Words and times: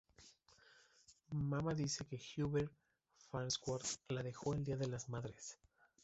Mama 1.31 1.75
dice 1.75 2.03
que 2.07 2.17
Hubert 2.41 2.73
Farnsworth 3.29 3.99
la 4.07 4.23
dejó 4.23 4.51
el 4.55 4.63
día 4.63 4.75
de 4.75 4.87
las 4.87 5.09
madres. 5.09 5.59